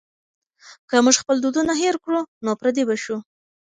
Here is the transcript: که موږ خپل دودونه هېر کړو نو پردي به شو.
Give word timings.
که 0.89 0.95
موږ 1.05 1.15
خپل 1.21 1.35
دودونه 1.43 1.73
هېر 1.83 1.95
کړو 2.03 2.21
نو 2.45 2.51
پردي 2.59 2.83
به 2.89 2.95
شو. 3.03 3.17